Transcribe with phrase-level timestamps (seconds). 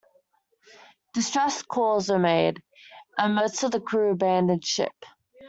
[1.13, 2.63] Distress calls were made,
[3.19, 5.05] and most of the crew abandoned ship.